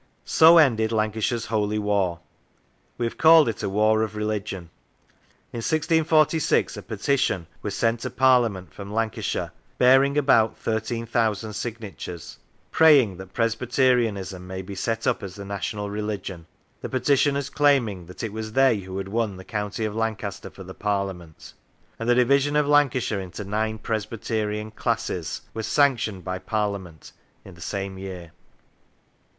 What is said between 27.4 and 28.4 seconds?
in the same year.